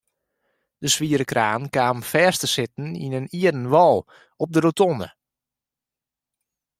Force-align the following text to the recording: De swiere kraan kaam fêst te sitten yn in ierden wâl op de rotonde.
De 0.81 0.87
swiere 0.93 1.25
kraan 1.31 1.63
kaam 1.75 1.99
fêst 2.11 2.39
te 2.41 2.47
sitten 2.55 2.87
yn 3.05 3.17
in 3.19 3.31
ierden 3.41 3.67
wâl 3.73 3.97
op 4.43 4.49
de 4.53 4.59
rotonde. 4.63 5.07